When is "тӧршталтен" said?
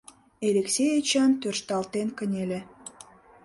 1.41-2.07